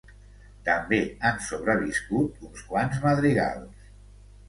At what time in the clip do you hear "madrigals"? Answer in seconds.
3.07-3.91